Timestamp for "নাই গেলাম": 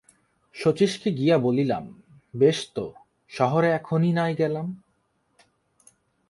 4.13-4.81